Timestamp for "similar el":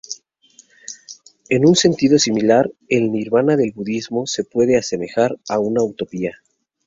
2.17-3.11